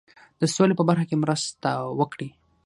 [0.39, 1.69] د سولي په برخه کې مرسته
[1.99, 2.29] وکړي.